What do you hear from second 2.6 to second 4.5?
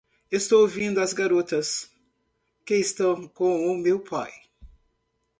que estão com o meu pai?